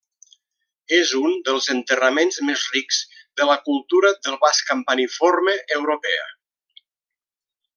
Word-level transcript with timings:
És 0.99 1.11
un 1.17 1.35
dels 1.49 1.67
enterraments 1.73 2.39
més 2.47 2.63
rics 2.77 3.01
de 3.41 3.47
la 3.51 3.59
cultura 3.67 4.13
del 4.29 4.39
vas 4.47 4.63
campaniforme 4.71 5.55
europea. 5.77 6.27